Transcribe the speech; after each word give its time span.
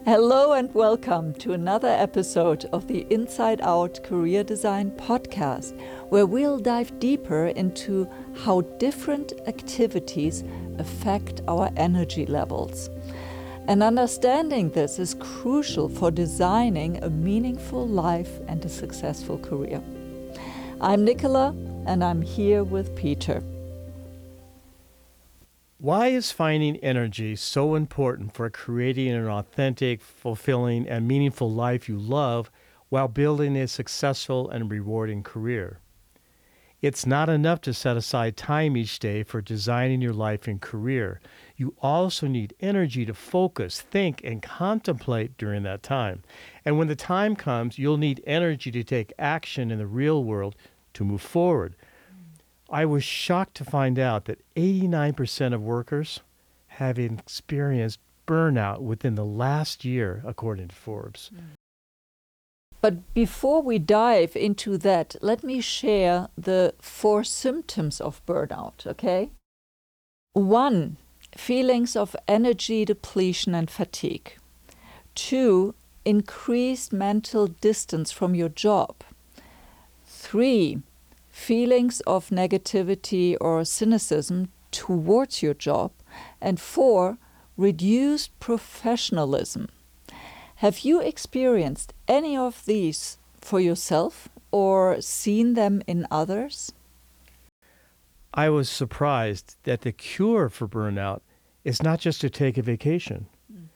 Hello 0.00 0.52
and 0.54 0.74
welcome 0.74 1.34
to 1.34 1.52
another 1.52 1.86
episode 1.86 2.64
of 2.72 2.88
the 2.88 3.06
Inside 3.10 3.60
Out 3.60 4.02
Career 4.02 4.42
Design 4.42 4.90
podcast, 4.92 5.78
where 6.08 6.24
we'll 6.24 6.58
dive 6.58 6.98
deeper 6.98 7.48
into 7.48 8.08
how 8.38 8.62
different 8.80 9.34
activities 9.46 10.42
affect 10.78 11.42
our 11.46 11.70
energy 11.76 12.24
levels. 12.26 12.88
And 13.68 13.82
understanding 13.82 14.70
this 14.70 14.98
is 14.98 15.14
crucial 15.20 15.88
for 15.88 16.10
designing 16.10 17.00
a 17.04 17.10
meaningful 17.10 17.86
life 17.86 18.40
and 18.48 18.64
a 18.64 18.70
successful 18.70 19.38
career. 19.38 19.80
I'm 20.80 21.04
Nicola, 21.04 21.54
and 21.86 22.02
I'm 22.02 22.22
here 22.22 22.64
with 22.64 22.96
Peter. 22.96 23.44
Why 25.82 26.10
is 26.10 26.30
finding 26.30 26.76
energy 26.76 27.34
so 27.34 27.74
important 27.74 28.34
for 28.34 28.48
creating 28.48 29.08
an 29.08 29.26
authentic, 29.26 30.00
fulfilling, 30.00 30.88
and 30.88 31.08
meaningful 31.08 31.50
life 31.50 31.88
you 31.88 31.98
love 31.98 32.52
while 32.88 33.08
building 33.08 33.56
a 33.56 33.66
successful 33.66 34.48
and 34.48 34.70
rewarding 34.70 35.24
career? 35.24 35.80
It's 36.80 37.04
not 37.04 37.28
enough 37.28 37.62
to 37.62 37.74
set 37.74 37.96
aside 37.96 38.36
time 38.36 38.76
each 38.76 39.00
day 39.00 39.24
for 39.24 39.40
designing 39.40 40.00
your 40.00 40.12
life 40.12 40.46
and 40.46 40.60
career. 40.60 41.20
You 41.56 41.74
also 41.82 42.28
need 42.28 42.54
energy 42.60 43.04
to 43.04 43.12
focus, 43.12 43.80
think, 43.80 44.20
and 44.22 44.40
contemplate 44.40 45.36
during 45.36 45.64
that 45.64 45.82
time. 45.82 46.22
And 46.64 46.78
when 46.78 46.86
the 46.86 46.94
time 46.94 47.34
comes, 47.34 47.76
you'll 47.76 47.96
need 47.96 48.22
energy 48.24 48.70
to 48.70 48.84
take 48.84 49.12
action 49.18 49.72
in 49.72 49.78
the 49.78 49.88
real 49.88 50.22
world 50.22 50.54
to 50.94 51.04
move 51.04 51.22
forward. 51.22 51.74
I 52.72 52.86
was 52.86 53.04
shocked 53.04 53.54
to 53.56 53.64
find 53.64 53.98
out 53.98 54.24
that 54.24 54.40
89% 54.56 55.52
of 55.52 55.60
workers 55.60 56.20
have 56.68 56.98
experienced 56.98 58.00
burnout 58.26 58.80
within 58.80 59.14
the 59.14 59.26
last 59.26 59.84
year, 59.84 60.22
according 60.24 60.68
to 60.68 60.74
Forbes. 60.74 61.30
Mm. 61.34 61.56
But 62.80 63.14
before 63.14 63.62
we 63.62 63.78
dive 63.78 64.34
into 64.34 64.78
that, 64.78 65.16
let 65.20 65.44
me 65.44 65.60
share 65.60 66.28
the 66.36 66.74
four 66.80 67.22
symptoms 67.24 68.00
of 68.00 68.24
burnout, 68.26 68.86
okay? 68.86 69.30
One, 70.32 70.96
feelings 71.36 71.94
of 71.94 72.16
energy 72.26 72.84
depletion 72.84 73.54
and 73.54 73.70
fatigue. 73.70 74.32
Two, 75.14 75.74
increased 76.04 76.92
mental 76.92 77.46
distance 77.46 78.10
from 78.10 78.34
your 78.34 78.48
job. 78.48 78.96
Three, 80.06 80.82
feelings 81.32 82.00
of 82.02 82.28
negativity 82.28 83.36
or 83.40 83.64
cynicism 83.64 84.52
towards 84.70 85.42
your 85.42 85.54
job, 85.54 85.90
and 86.40 86.60
four, 86.60 87.18
reduced 87.56 88.38
professionalism. 88.38 89.68
Have 90.56 90.80
you 90.80 91.00
experienced 91.00 91.92
any 92.06 92.36
of 92.36 92.64
these 92.66 93.18
for 93.40 93.58
yourself 93.58 94.28
or 94.52 95.00
seen 95.00 95.54
them 95.54 95.82
in 95.86 96.06
others? 96.10 96.72
I 98.34 98.48
was 98.48 98.70
surprised 98.70 99.56
that 99.64 99.80
the 99.80 99.92
cure 99.92 100.48
for 100.48 100.68
burnout 100.68 101.20
is 101.64 101.82
not 101.82 101.98
just 101.98 102.20
to 102.20 102.30
take 102.30 102.56
a 102.56 102.62
vacation. 102.62 103.26
Mm. 103.52 103.66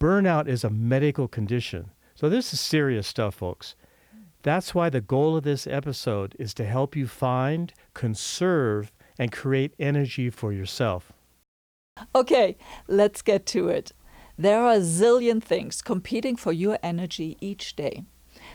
Burnout 0.00 0.48
is 0.48 0.64
a 0.64 0.70
medical 0.70 1.28
condition. 1.28 1.90
So, 2.14 2.28
this 2.28 2.52
is 2.52 2.60
serious 2.60 3.06
stuff, 3.06 3.34
folks. 3.34 3.74
That's 4.42 4.74
why 4.74 4.88
the 4.88 5.00
goal 5.00 5.36
of 5.36 5.44
this 5.44 5.66
episode 5.66 6.36
is 6.38 6.54
to 6.54 6.64
help 6.64 6.94
you 6.94 7.06
find, 7.06 7.72
conserve, 7.94 8.92
and 9.18 9.32
create 9.32 9.74
energy 9.78 10.30
for 10.30 10.52
yourself. 10.52 11.12
Okay, 12.14 12.56
let's 12.86 13.22
get 13.22 13.44
to 13.46 13.68
it. 13.68 13.92
There 14.36 14.62
are 14.62 14.74
a 14.74 14.80
zillion 14.80 15.42
things 15.42 15.82
competing 15.82 16.36
for 16.36 16.52
your 16.52 16.78
energy 16.82 17.36
each 17.40 17.74
day. 17.74 18.04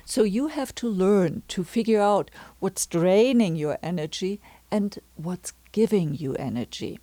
So 0.06 0.24
you 0.24 0.48
have 0.48 0.74
to 0.76 0.88
learn 0.88 1.44
to 1.50 1.64
figure 1.64 2.00
out 2.00 2.32
what's 2.60 2.86
draining 2.86 3.58
your 3.58 3.78
energy 3.84 4.40
and 4.72 4.98
what's 5.16 5.52
giving 5.74 6.16
you 6.16 6.36
energy. 6.36 7.00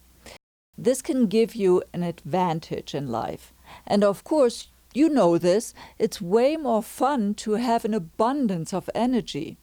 This 0.78 1.02
can 1.02 1.26
give 1.26 1.54
you 1.54 1.82
an 1.92 2.02
advantage 2.02 2.94
in 2.94 3.08
life. 3.08 3.52
And 3.86 4.02
of 4.02 4.24
course, 4.24 4.68
you 4.92 5.08
know 5.08 5.38
this, 5.38 5.74
it's 5.98 6.20
way 6.20 6.56
more 6.56 6.82
fun 6.82 7.34
to 7.34 7.52
have 7.52 7.84
an 7.84 7.94
abundance 7.94 8.72
of 8.72 8.90
energy. 8.94 9.58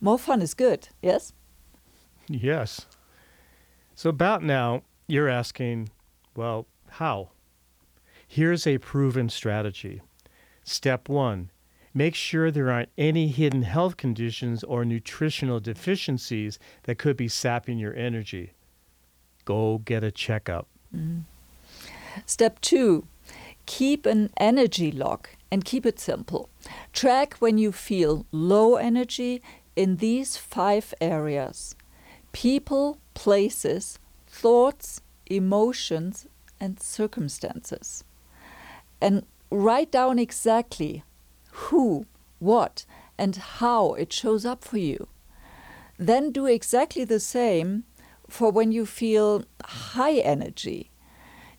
More 0.00 0.18
fun 0.18 0.42
is 0.42 0.54
good, 0.54 0.88
yes? 1.00 1.32
Yes. 2.28 2.86
So, 3.94 4.10
about 4.10 4.42
now, 4.42 4.82
you're 5.06 5.28
asking, 5.28 5.90
well, 6.34 6.66
how? 6.88 7.30
Here's 8.26 8.66
a 8.66 8.78
proven 8.78 9.28
strategy. 9.28 10.02
Step 10.64 11.08
one 11.08 11.50
make 11.94 12.14
sure 12.14 12.50
there 12.50 12.70
aren't 12.70 12.88
any 12.98 13.28
hidden 13.28 13.62
health 13.62 13.96
conditions 13.96 14.64
or 14.64 14.84
nutritional 14.84 15.60
deficiencies 15.60 16.58
that 16.82 16.98
could 16.98 17.16
be 17.16 17.28
sapping 17.28 17.78
your 17.78 17.94
energy. 17.94 18.52
Go 19.44 19.78
get 19.78 20.02
a 20.02 20.10
checkup. 20.10 20.66
Mm-hmm. 20.94 21.20
Step 22.26 22.60
two 22.60 23.06
Keep 23.66 24.06
an 24.06 24.30
energy 24.36 24.90
log 24.90 25.28
and 25.50 25.64
keep 25.64 25.86
it 25.86 25.98
simple. 25.98 26.50
Track 26.92 27.34
when 27.38 27.58
you 27.58 27.72
feel 27.72 28.26
low 28.32 28.76
energy 28.76 29.42
in 29.76 29.96
these 29.96 30.36
five 30.36 30.94
areas 31.00 31.74
people, 32.32 32.98
places, 33.14 33.98
thoughts, 34.26 35.00
emotions, 35.26 36.26
and 36.58 36.80
circumstances. 36.80 38.02
And 39.00 39.24
write 39.50 39.92
down 39.92 40.18
exactly 40.18 41.04
who, 41.52 42.06
what, 42.40 42.84
and 43.16 43.36
how 43.36 43.94
it 43.94 44.12
shows 44.12 44.44
up 44.44 44.64
for 44.64 44.78
you. 44.78 45.06
Then 45.96 46.32
do 46.32 46.46
exactly 46.46 47.04
the 47.04 47.20
same 47.20 47.84
for 48.28 48.50
when 48.50 48.72
you 48.72 48.84
feel 48.84 49.44
high 49.64 50.16
energy 50.16 50.90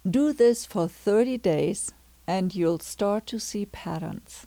do 0.09 0.33
this 0.33 0.65
for 0.65 0.87
30 0.87 1.37
days 1.39 1.91
and 2.27 2.53
you'll 2.53 2.79
start 2.79 3.25
to 3.27 3.39
see 3.39 3.65
patterns. 3.65 4.45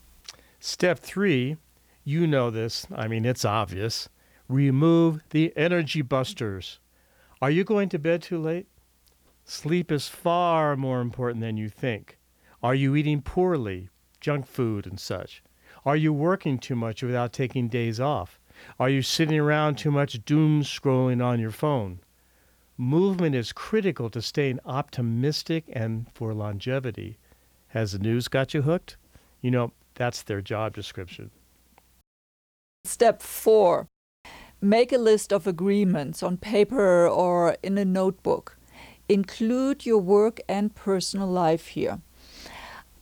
Step 0.60 0.98
three, 0.98 1.56
you 2.04 2.26
know 2.26 2.50
this, 2.50 2.86
I 2.94 3.08
mean, 3.08 3.24
it's 3.24 3.44
obvious. 3.44 4.08
Remove 4.48 5.20
the 5.30 5.52
energy 5.56 6.02
busters. 6.02 6.78
Are 7.42 7.50
you 7.50 7.64
going 7.64 7.88
to 7.90 7.98
bed 7.98 8.22
too 8.22 8.38
late? 8.38 8.66
Sleep 9.44 9.92
is 9.92 10.08
far 10.08 10.76
more 10.76 11.00
important 11.00 11.40
than 11.40 11.56
you 11.56 11.68
think. 11.68 12.18
Are 12.62 12.74
you 12.74 12.96
eating 12.96 13.22
poorly, 13.22 13.88
junk 14.20 14.46
food 14.46 14.86
and 14.86 14.98
such? 14.98 15.42
Are 15.84 15.96
you 15.96 16.12
working 16.12 16.58
too 16.58 16.76
much 16.76 17.02
without 17.02 17.32
taking 17.32 17.68
days 17.68 18.00
off? 18.00 18.38
Are 18.80 18.88
you 18.88 19.02
sitting 19.02 19.38
around 19.38 19.76
too 19.76 19.90
much 19.90 20.24
doom 20.24 20.62
scrolling 20.62 21.24
on 21.24 21.38
your 21.38 21.52
phone? 21.52 22.00
Movement 22.80 23.34
is 23.34 23.52
critical 23.52 24.08
to 24.10 24.22
staying 24.22 24.60
optimistic 24.64 25.64
and 25.72 26.06
for 26.14 26.32
longevity. 26.32 27.18
Has 27.68 27.90
the 27.90 27.98
news 27.98 28.28
got 28.28 28.54
you 28.54 28.62
hooked? 28.62 28.96
You 29.40 29.50
know, 29.50 29.72
that's 29.94 30.22
their 30.22 30.40
job 30.40 30.76
description. 30.76 31.32
Step 32.84 33.20
four 33.20 33.88
make 34.60 34.92
a 34.92 34.98
list 34.98 35.32
of 35.32 35.46
agreements 35.46 36.22
on 36.22 36.36
paper 36.36 37.08
or 37.08 37.56
in 37.64 37.78
a 37.78 37.84
notebook. 37.84 38.56
Include 39.08 39.84
your 39.84 39.98
work 39.98 40.40
and 40.48 40.74
personal 40.74 41.26
life 41.26 41.68
here. 41.68 42.00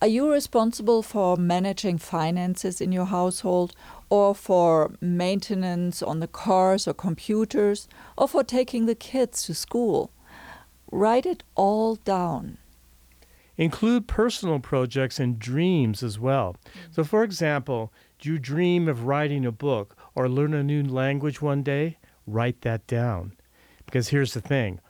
Are 0.00 0.09
you 0.09 0.32
responsible 0.32 1.03
for 1.03 1.36
managing 1.36 1.98
finances 1.98 2.81
in 2.81 2.92
your 2.92 3.06
household 3.06 3.75
or 4.09 4.34
for 4.34 4.93
maintenance 5.00 6.03
on 6.03 6.21
the 6.21 6.28
cars 6.28 6.87
or 6.87 6.94
computers, 6.94 7.89
or 8.17 8.28
for 8.28 8.44
taking 8.44 8.87
the 8.87 8.94
kids 8.94 9.44
to 9.44 9.55
school. 9.55 10.11
Write 10.91 11.27
it 11.27 11.43
all 11.55 11.97
down. 11.97 12.59
Include 13.56 14.06
personal 14.06 14.59
projects 14.61 15.19
and 15.19 15.39
dreams 15.39 16.03
as 16.03 16.19
well. 16.19 16.54
Mm-hmm. 16.54 16.92
So, 16.92 17.04
for 17.04 17.25
example, 17.25 17.92
do 18.19 18.33
you 18.33 18.39
dream 18.39 18.86
of 18.86 19.07
writing 19.07 19.47
a 19.47 19.53
book 19.53 19.97
or 20.15 20.28
learn 20.28 20.54
a 20.54 20.63
new 20.63 20.83
language 20.83 21.41
one 21.41 21.63
day? 21.63 21.98
Write 22.27 22.60
that 22.63 22.86
down. 22.86 23.33
Because 23.84 24.09
here's 24.09 24.34
the 24.34 24.41
thing 24.41 24.80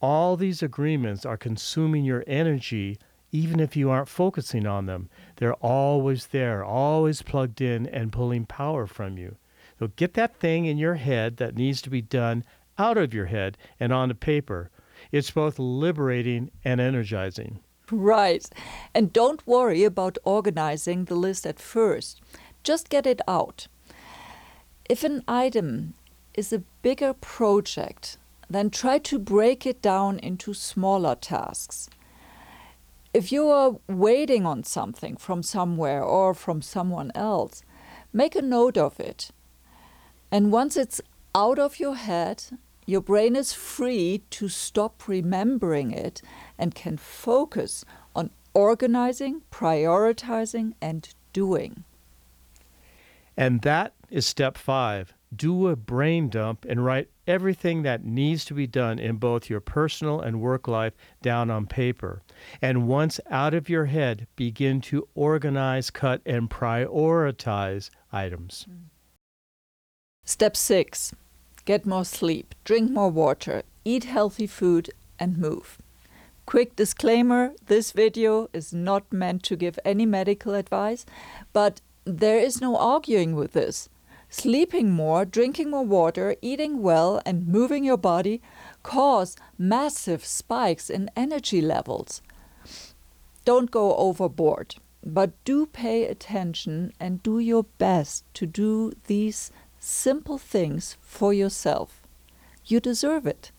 all 0.00 0.36
these 0.36 0.62
agreements 0.62 1.24
are 1.24 1.36
consuming 1.36 2.04
your 2.04 2.24
energy 2.26 2.98
even 3.32 3.60
if 3.60 3.76
you 3.76 3.90
aren't 3.90 4.08
focusing 4.08 4.66
on 4.66 4.86
them. 4.86 5.08
They're 5.36 5.54
always 5.54 6.26
there, 6.28 6.64
always 6.64 7.22
plugged 7.22 7.60
in 7.60 7.86
and 7.86 8.12
pulling 8.12 8.46
power 8.46 8.86
from 8.86 9.18
you. 9.18 9.36
So 9.78 9.88
get 9.96 10.14
that 10.14 10.36
thing 10.36 10.66
in 10.66 10.78
your 10.78 10.94
head 10.94 11.36
that 11.36 11.56
needs 11.56 11.82
to 11.82 11.90
be 11.90 12.00
done 12.00 12.44
out 12.78 12.96
of 12.96 13.12
your 13.12 13.26
head 13.26 13.58
and 13.78 13.92
onto 13.92 14.14
paper. 14.14 14.70
It's 15.12 15.30
both 15.30 15.58
liberating 15.58 16.50
and 16.64 16.80
energizing. 16.80 17.60
Right. 17.90 18.48
And 18.94 19.12
don't 19.12 19.46
worry 19.46 19.84
about 19.84 20.18
organizing 20.24 21.04
the 21.04 21.14
list 21.14 21.46
at 21.46 21.60
first. 21.60 22.20
Just 22.64 22.88
get 22.88 23.06
it 23.06 23.20
out. 23.28 23.68
If 24.88 25.04
an 25.04 25.22
item 25.28 25.94
is 26.34 26.52
a 26.52 26.62
bigger 26.82 27.12
project, 27.12 28.18
then 28.48 28.70
try 28.70 28.98
to 28.98 29.18
break 29.18 29.66
it 29.66 29.82
down 29.82 30.18
into 30.20 30.54
smaller 30.54 31.14
tasks 31.14 31.88
If 33.16 33.32
you 33.32 33.48
are 33.48 33.78
waiting 33.88 34.44
on 34.44 34.62
something 34.62 35.16
from 35.16 35.42
somewhere 35.42 36.04
or 36.04 36.34
from 36.34 36.60
someone 36.60 37.10
else, 37.14 37.62
make 38.12 38.36
a 38.36 38.42
note 38.42 38.76
of 38.76 39.00
it. 39.00 39.30
And 40.30 40.52
once 40.52 40.76
it's 40.76 41.00
out 41.34 41.58
of 41.58 41.80
your 41.80 41.94
head, 41.94 42.44
your 42.84 43.00
brain 43.00 43.34
is 43.34 43.54
free 43.54 44.22
to 44.32 44.50
stop 44.50 45.08
remembering 45.08 45.92
it 45.92 46.20
and 46.58 46.74
can 46.74 46.98
focus 46.98 47.86
on 48.14 48.32
organizing, 48.52 49.40
prioritizing, 49.50 50.74
and 50.82 51.08
doing. 51.32 51.84
And 53.34 53.62
that 53.62 53.94
is 54.10 54.26
step 54.26 54.58
five. 54.58 55.14
Do 55.34 55.68
a 55.68 55.74
brain 55.74 56.28
dump 56.28 56.66
and 56.68 56.84
write 56.84 57.08
everything 57.26 57.82
that 57.82 58.04
needs 58.04 58.44
to 58.46 58.54
be 58.54 58.66
done 58.66 58.98
in 58.98 59.16
both 59.16 59.50
your 59.50 59.60
personal 59.60 60.20
and 60.20 60.40
work 60.40 60.68
life 60.68 60.94
down 61.22 61.50
on 61.50 61.66
paper. 61.66 62.22
And 62.62 62.86
once 62.88 63.20
out 63.30 63.54
of 63.54 63.68
your 63.68 63.86
head, 63.86 64.26
begin 64.36 64.80
to 64.82 65.08
organize, 65.14 65.90
cut, 65.90 66.20
and 66.24 66.48
prioritize 66.48 67.90
items. 68.12 68.66
Step 70.24 70.56
six 70.56 71.14
get 71.64 71.84
more 71.84 72.04
sleep, 72.04 72.54
drink 72.62 72.90
more 72.90 73.10
water, 73.10 73.62
eat 73.84 74.04
healthy 74.04 74.46
food, 74.46 74.88
and 75.18 75.36
move. 75.36 75.78
Quick 76.46 76.76
disclaimer 76.76 77.54
this 77.66 77.90
video 77.90 78.48
is 78.52 78.72
not 78.72 79.12
meant 79.12 79.42
to 79.42 79.56
give 79.56 79.78
any 79.84 80.06
medical 80.06 80.54
advice, 80.54 81.04
but 81.52 81.80
there 82.04 82.38
is 82.38 82.60
no 82.60 82.76
arguing 82.76 83.34
with 83.34 83.52
this. 83.52 83.88
Sleeping 84.28 84.90
more, 84.90 85.24
drinking 85.24 85.70
more 85.70 85.84
water, 85.84 86.36
eating 86.42 86.82
well, 86.82 87.20
and 87.24 87.46
moving 87.46 87.84
your 87.84 87.96
body 87.96 88.42
cause 88.82 89.36
massive 89.56 90.24
spikes 90.24 90.90
in 90.90 91.10
energy 91.16 91.60
levels. 91.60 92.22
Don't 93.44 93.70
go 93.70 93.94
overboard, 93.96 94.76
but 95.04 95.32
do 95.44 95.66
pay 95.66 96.04
attention 96.06 96.92
and 96.98 97.22
do 97.22 97.38
your 97.38 97.64
best 97.78 98.24
to 98.34 98.46
do 98.46 98.92
these 99.06 99.52
simple 99.78 100.38
things 100.38 100.96
for 101.00 101.32
yourself. 101.32 102.02
You 102.64 102.80
deserve 102.80 103.26
it. 103.26 103.52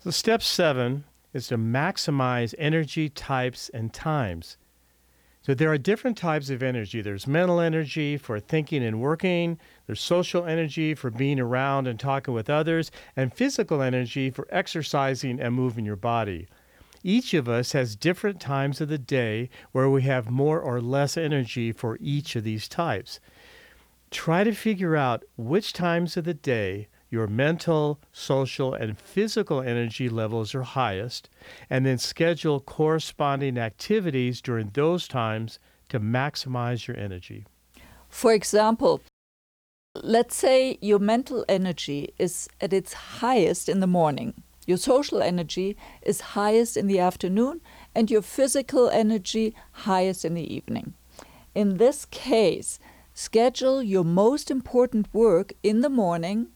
So, 0.00 0.10
step 0.10 0.42
seven 0.42 1.04
is 1.32 1.46
to 1.48 1.56
maximize 1.56 2.54
energy 2.58 3.08
types 3.08 3.70
and 3.72 3.92
times. 3.92 4.56
So 5.44 5.52
there 5.52 5.70
are 5.70 5.76
different 5.76 6.16
types 6.16 6.48
of 6.48 6.62
energy. 6.62 7.02
There's 7.02 7.26
mental 7.26 7.60
energy 7.60 8.16
for 8.16 8.40
thinking 8.40 8.82
and 8.82 8.98
working, 8.98 9.58
there's 9.86 10.00
social 10.00 10.46
energy 10.46 10.94
for 10.94 11.10
being 11.10 11.38
around 11.38 11.86
and 11.86 12.00
talking 12.00 12.32
with 12.32 12.48
others, 12.48 12.90
and 13.14 13.32
physical 13.32 13.82
energy 13.82 14.30
for 14.30 14.48
exercising 14.48 15.38
and 15.38 15.54
moving 15.54 15.84
your 15.84 15.96
body. 15.96 16.48
Each 17.02 17.34
of 17.34 17.46
us 17.46 17.72
has 17.72 17.94
different 17.94 18.40
times 18.40 18.80
of 18.80 18.88
the 18.88 18.96
day 18.96 19.50
where 19.72 19.90
we 19.90 20.02
have 20.04 20.30
more 20.30 20.58
or 20.58 20.80
less 20.80 21.18
energy 21.18 21.72
for 21.72 21.98
each 22.00 22.36
of 22.36 22.44
these 22.44 22.66
types. 22.66 23.20
Try 24.10 24.44
to 24.44 24.54
figure 24.54 24.96
out 24.96 25.24
which 25.36 25.74
times 25.74 26.16
of 26.16 26.24
the 26.24 26.32
day 26.32 26.88
your 27.14 27.28
mental, 27.28 28.00
social, 28.12 28.74
and 28.74 28.98
physical 28.98 29.60
energy 29.60 30.08
levels 30.08 30.52
are 30.52 30.64
highest, 30.64 31.30
and 31.70 31.86
then 31.86 31.96
schedule 31.96 32.58
corresponding 32.58 33.56
activities 33.56 34.42
during 34.42 34.68
those 34.74 35.06
times 35.06 35.60
to 35.88 36.00
maximize 36.00 36.88
your 36.88 36.96
energy. 36.96 37.46
For 38.08 38.32
example, 38.32 39.00
let's 39.94 40.34
say 40.34 40.76
your 40.82 40.98
mental 40.98 41.44
energy 41.48 42.12
is 42.18 42.48
at 42.60 42.72
its 42.72 42.92
highest 43.20 43.68
in 43.68 43.78
the 43.78 43.86
morning, 43.86 44.34
your 44.66 44.78
social 44.78 45.22
energy 45.22 45.76
is 46.02 46.34
highest 46.38 46.76
in 46.76 46.88
the 46.88 46.98
afternoon, 46.98 47.60
and 47.94 48.10
your 48.10 48.22
physical 48.22 48.90
energy 48.90 49.54
highest 49.86 50.24
in 50.24 50.34
the 50.34 50.52
evening. 50.52 50.94
In 51.54 51.76
this 51.76 52.06
case, 52.06 52.80
schedule 53.12 53.84
your 53.84 54.02
most 54.02 54.50
important 54.50 55.06
work 55.14 55.52
in 55.62 55.80
the 55.82 55.88
morning 55.88 56.48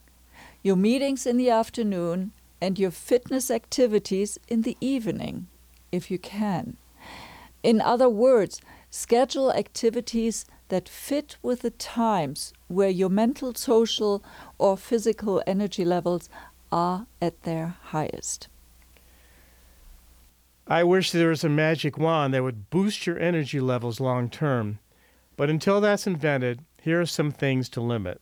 your 0.62 0.76
meetings 0.76 1.26
in 1.26 1.36
the 1.36 1.50
afternoon, 1.50 2.32
and 2.60 2.78
your 2.78 2.90
fitness 2.90 3.50
activities 3.50 4.38
in 4.48 4.62
the 4.62 4.76
evening, 4.80 5.46
if 5.92 6.10
you 6.10 6.18
can. 6.18 6.76
In 7.62 7.80
other 7.80 8.08
words, 8.08 8.60
schedule 8.90 9.52
activities 9.52 10.44
that 10.68 10.88
fit 10.88 11.36
with 11.42 11.62
the 11.62 11.70
times 11.70 12.52
where 12.66 12.88
your 12.90 13.08
mental, 13.08 13.54
social, 13.54 14.22
or 14.58 14.76
physical 14.76 15.42
energy 15.46 15.84
levels 15.84 16.28
are 16.70 17.06
at 17.22 17.42
their 17.42 17.76
highest. 17.84 18.48
I 20.66 20.84
wish 20.84 21.12
there 21.12 21.30
was 21.30 21.44
a 21.44 21.48
magic 21.48 21.96
wand 21.96 22.34
that 22.34 22.42
would 22.42 22.68
boost 22.68 23.06
your 23.06 23.18
energy 23.18 23.58
levels 23.58 24.00
long 24.00 24.28
term. 24.28 24.78
But 25.36 25.48
until 25.48 25.80
that's 25.80 26.06
invented, 26.06 26.60
here 26.82 27.00
are 27.00 27.06
some 27.06 27.30
things 27.30 27.68
to 27.70 27.80
limit 27.80 28.20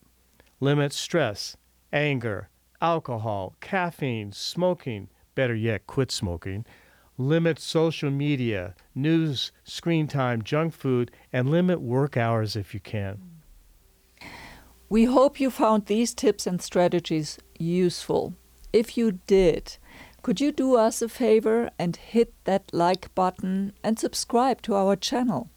limit 0.59 0.91
stress, 0.91 1.55
anger, 1.91 2.49
alcohol, 2.81 3.55
caffeine, 3.61 4.31
smoking, 4.31 5.09
better 5.35 5.55
yet, 5.55 5.87
quit 5.87 6.11
smoking, 6.11 6.65
limit 7.17 7.59
social 7.59 8.11
media, 8.11 8.75
news, 8.93 9.51
screen 9.63 10.07
time, 10.07 10.41
junk 10.41 10.73
food, 10.73 11.11
and 11.33 11.49
limit 11.49 11.81
work 11.81 12.15
hours 12.15 12.55
if 12.55 12.73
you 12.73 12.79
can. 12.79 13.19
We 14.89 15.05
hope 15.05 15.39
you 15.39 15.49
found 15.49 15.85
these 15.85 16.13
tips 16.13 16.47
and 16.47 16.61
strategies 16.61 17.39
useful. 17.59 18.35
If 18.71 18.97
you 18.97 19.19
did, 19.27 19.77
could 20.21 20.39
you 20.39 20.51
do 20.51 20.75
us 20.75 21.01
a 21.01 21.09
favor 21.09 21.69
and 21.79 21.95
hit 21.95 22.33
that 22.45 22.65
like 22.73 23.13
button 23.15 23.73
and 23.83 23.99
subscribe 23.99 24.61
to 24.63 24.75
our 24.75 24.95
channel? 24.95 25.49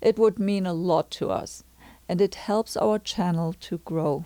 It 0.00 0.18
would 0.18 0.38
mean 0.38 0.66
a 0.66 0.72
lot 0.72 1.10
to 1.12 1.30
us, 1.30 1.64
and 2.08 2.20
it 2.20 2.34
helps 2.34 2.76
our 2.76 2.98
channel 2.98 3.54
to 3.60 3.78
grow. 3.78 4.24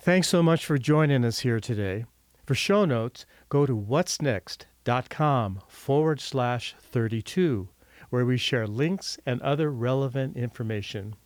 Thanks 0.00 0.28
so 0.28 0.44
much 0.44 0.64
for 0.64 0.78
joining 0.78 1.24
us 1.24 1.40
here 1.40 1.58
today. 1.58 2.04
For 2.46 2.54
show 2.54 2.84
notes, 2.84 3.26
go 3.48 3.66
to 3.66 3.76
whatsnext.com 3.76 5.60
forward 5.66 6.20
slash 6.20 6.76
32, 6.80 7.68
where 8.08 8.24
we 8.24 8.36
share 8.36 8.68
links 8.68 9.18
and 9.26 9.42
other 9.42 9.72
relevant 9.72 10.36
information. 10.36 11.16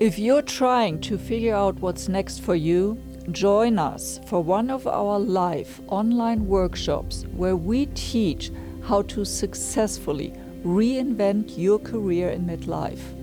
If 0.00 0.18
you're 0.18 0.40
trying 0.40 1.02
to 1.02 1.18
figure 1.18 1.54
out 1.54 1.76
what's 1.76 2.08
next 2.08 2.40
for 2.40 2.54
you, 2.54 2.98
join 3.32 3.78
us 3.78 4.18
for 4.26 4.42
one 4.42 4.70
of 4.70 4.86
our 4.86 5.18
live 5.18 5.80
online 5.88 6.46
workshops 6.46 7.26
where 7.36 7.54
we 7.54 7.84
teach 7.94 8.50
how 8.82 9.02
to 9.02 9.26
successfully 9.26 10.32
reinvent 10.64 11.58
your 11.58 11.78
career 11.78 12.30
in 12.30 12.46
midlife. 12.46 13.14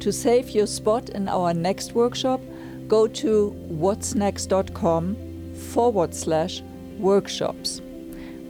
To 0.00 0.12
save 0.12 0.50
your 0.50 0.66
spot 0.66 1.08
in 1.08 1.26
our 1.26 1.54
next 1.54 1.94
workshop, 1.94 2.42
go 2.88 3.06
to 3.06 3.50
whatsnext.com 3.68 5.16
forward 5.72 6.14
slash 6.14 6.62
workshops. 6.98 7.80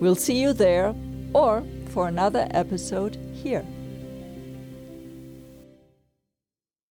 We'll 0.01 0.15
see 0.15 0.41
you 0.41 0.53
there 0.53 0.95
or 1.33 1.65
for 1.89 2.09
another 2.09 2.47
episode 2.51 3.17
here. 3.33 3.65